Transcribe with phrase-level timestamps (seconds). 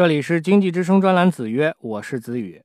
[0.00, 2.62] 这里是经济之声专栏子曰，我是子宇。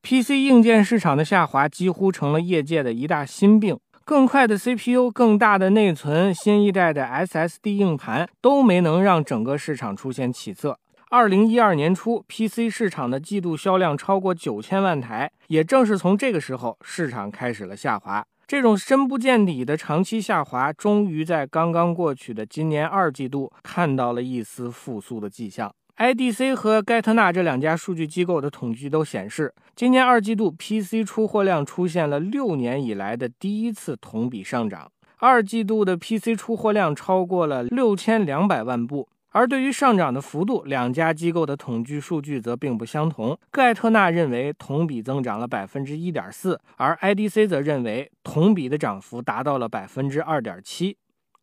[0.00, 3.76] PC 硬件市场的下滑几乎成了业界的一大心病。
[4.04, 10.78] 更快的 CPU、更大的内存、新一代的 SSD 硬盘都没能让整个市场出现起色。
[11.10, 18.24] 二零一二年初，PC 市场的季度销量超过九千万台，也正是从这个时候，市场开始了下滑。
[18.46, 25.74] 这种深不见底的长期下滑，终于在刚刚过去的今年二季度看到了一丝复苏的迹象。
[25.98, 39.08] IDC 和盖特纳这两家数据机构的统计都显示，今年二季度 PC 出货量出现了六年以来的第一次同比上涨，二季度的 PC 出货量超过了六千两百万部。
[39.30, 43.36] 而对于上涨的幅度，两家机构的统计数据则并不相同。
[43.50, 50.96] 盖特纳认为同比增长了百分之一点四，而 IDC 则认为同比的涨幅达到了百分之二点七。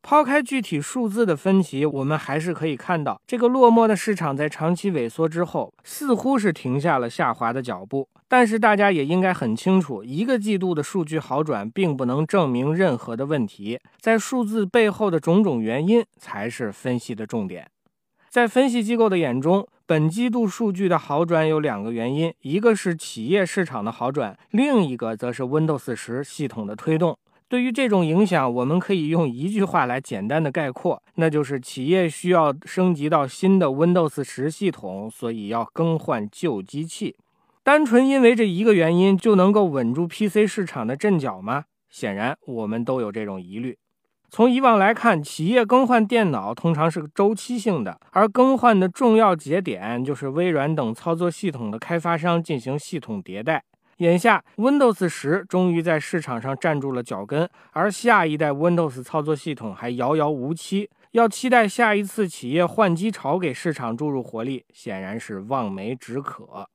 [0.07, 8.07] 抛开具体数字的分歧，我们还是可以看到，这个落寞的市场在长期萎缩之后，似乎是停下了下滑的脚步。
[8.27, 17.67] 但是大家也应该很清楚，一个季度的数据好转，并不能证明任何的问题，在数字背后的种种原因才是分析的重点。
[18.29, 27.17] 在分析机构的眼中，本季度数据的好转有两个原因，一个是企业市场的好转，另一个则是 Windows 十系统的推动。
[27.47, 37.15] 对于这种影响，我们可以用一句话来简单的概括，那就是企业需要升级到新的 Windows 十系统，所以要更换旧机器。
[37.63, 41.65] 单纯因为这一个原因就能够稳住 PC 市场的阵脚吗？
[41.89, 43.77] 显然，我们都有这种疑虑。
[44.29, 53.63] 从以往来看，企业更换电脑通常是周期性的，而更换的重要节点就是微软等操作系统的开发商进行系统迭代。
[53.99, 60.89] 眼下，Windows 十终于在市场上站住了脚跟，而下一代 Windows 操作系统还遥遥无期。
[61.11, 66.67] 要期待下一次企业换机潮给市场注入活力，显然是望梅止渴。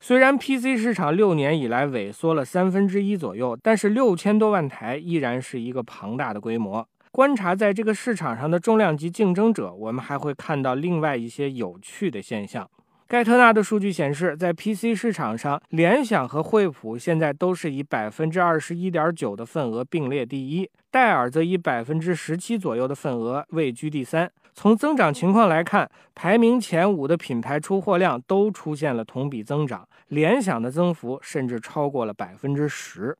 [0.00, 6.88] 虽然 PC 市场六年以来萎缩了三分之一左右，但是六千多万台依然是一个庞大的规模。
[7.10, 12.66] 观察在这个市场上的重量级竞争者，我们还会看到另外一些有趣的现象。
[13.12, 24.32] 盖特纳的数据显示，在 PC 市场上，联想和惠普现在都是以百分之二十一点九的份额并列第一，戴尔则以百分之十七左右的份额位居第三。
[24.54, 33.14] 从增长情况来看，排名前五的品牌出货量都出现了同比增长，联想的增幅甚至超过了百分之十。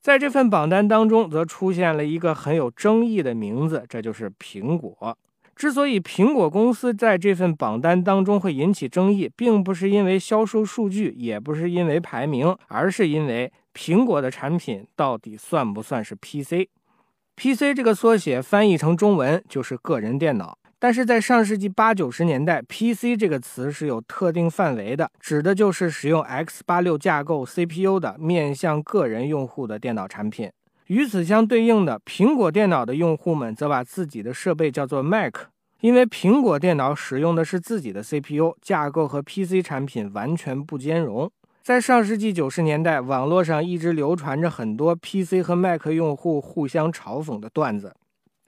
[0.00, 5.18] 在这份榜单当中，则出现了一个很有争议的名字，这就是苹果。
[5.56, 20.58] 之所以苹果公司在这份榜单当中会引起争议，并不是因为销售数据，也不是因为排名，而是因为苹果的产品到底算不算是 PC？PC 这个缩写翻译成中文就是个人电脑。
[20.78, 30.50] 但是在上世纪八九十年代，PC 这个词是有特定范围的，指的就是使用 x86 架构 CPU 的面向个人用户的电脑产品。
[30.88, 35.34] 与此相对应的，苹果电脑的用户们则把自己的设备叫做 Mac，
[35.80, 41.30] 因为苹果电脑使用的是自己的 CPU 架构和 PC 产品完全不兼容。
[41.62, 47.96] 在上世纪九十年代，网络上一直流传着很多 PC 和 Mac 用户互相嘲讽的段子。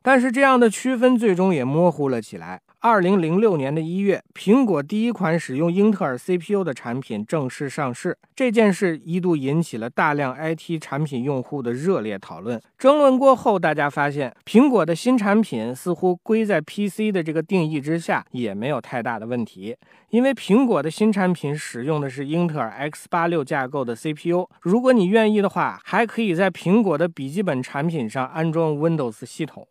[0.03, 2.61] 但是这样的区分最终也模糊了起来。
[2.81, 8.17] 二零零六年的一月，苹果第一款使用英特尔 CPU 的产品正式上市。
[8.35, 12.61] 这件事一度引起了大量 IT 产品用户的热烈讨论。
[12.79, 19.75] 争论过后，大家发现苹果的新产品似乎归在 PC 的这个定义之下，也没有太大的问题。
[20.11, 29.67] 因为苹果的新产品使用的是英特尔 X 八六架构的 CPU，如果你愿意的话，还可以在苹果的笔记本产品上安装 Windows 系统。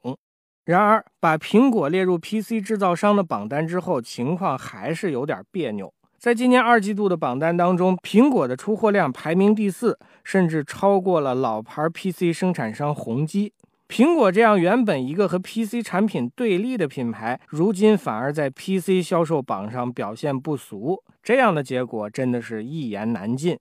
[0.65, 5.93] 然而，把苹果列入 PC 制造商的榜单之后，情况还是有点别扭。
[6.17, 13.53] 在今年二季度的榜单当中，苹果的出货量排名第四，甚至超过了老牌 PC 生产商宏基。
[13.87, 23.55] 苹果这样原本一个和 PC 产品对立的品牌，如今反而在 PC 销售榜上表现不俗，这样的结果真的是一言难尽。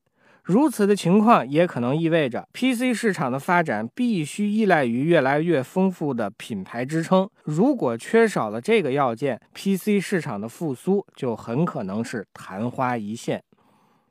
[0.45, 7.27] 如此的情况也可能意味着 PC 市场的发展必须依赖于越来越丰富的品牌支撑。
[7.45, 13.43] 如果缺少了这个要件，PC 市场的复苏就很可能是昙花一现。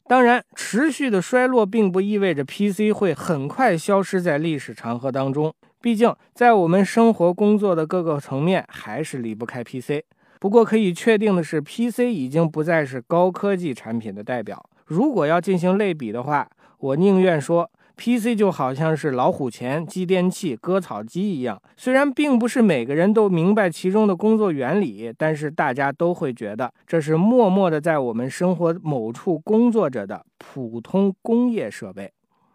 [0.07, 5.53] 当然，持续的衰落并不意味着 PC 会很快消失在历史长河当中。
[5.81, 10.01] 毕竟，在我们生活工作的各个层面，还是离不开 PC。
[10.39, 14.67] 不过，可以确定的是，PC 已经不再是高科技产品的代表。
[14.85, 16.49] 如果要进行类比的话，
[16.79, 21.61] 我宁愿说 PC 就好像是老虎钳、继电器、割草机一样。
[21.77, 32.11] 虽然并不是每个人都明白其中的工作原理，但是大家都会觉得这是默默的在我们生活某处工作着的普通工业设备。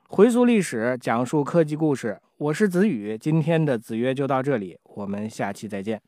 [0.09, 3.17] 回溯历史，讲述科技故事，我是子宇。
[3.17, 6.01] 今天的子曰就到这里，我们下期再见。